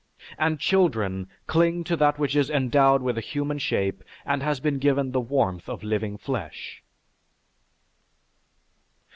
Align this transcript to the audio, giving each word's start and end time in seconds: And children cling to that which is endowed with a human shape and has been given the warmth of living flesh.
And 0.39 0.59
children 0.59 1.29
cling 1.45 1.83
to 1.83 1.95
that 1.95 2.17
which 2.17 2.35
is 2.35 2.49
endowed 2.49 3.03
with 3.03 3.19
a 3.19 3.21
human 3.21 3.59
shape 3.59 4.03
and 4.25 4.41
has 4.41 4.59
been 4.59 4.79
given 4.79 5.11
the 5.11 5.21
warmth 5.21 5.69
of 5.69 5.83
living 5.83 6.17
flesh. 6.17 6.81